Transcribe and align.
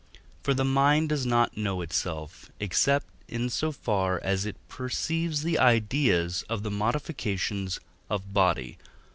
For 0.41 0.55
the 0.55 0.65
mind 0.65 1.09
does 1.09 1.27
not 1.27 1.55
know 1.57 1.81
itself, 1.81 2.49
except 2.59 3.05
in 3.27 3.51
so 3.51 3.71
far 3.71 4.19
as 4.23 4.47
it 4.47 4.55
perceives 4.67 5.43
the 5.43 5.59
ideas 5.59 6.43
of 6.49 6.63
the 6.63 6.71
modifications 6.71 7.79
of 8.09 8.33
body 8.33 8.79
(II. 8.81 8.89